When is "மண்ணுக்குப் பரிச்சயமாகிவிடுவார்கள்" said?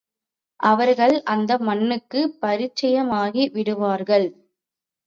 1.59-4.27